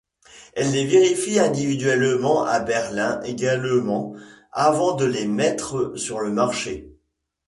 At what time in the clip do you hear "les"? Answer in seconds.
0.71-0.87, 5.05-5.27